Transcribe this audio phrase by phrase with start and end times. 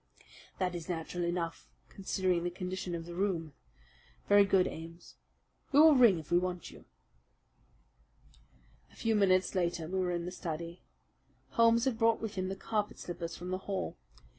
[0.57, 3.53] "That is natural enough, considering the condition of the room.
[4.27, 5.13] Very good, Ames.
[5.71, 6.85] We will ring if we want you."
[8.91, 10.81] A few minutes later we were in the study.
[11.49, 13.95] Holmes had brought with him the carpet slippers from the hall.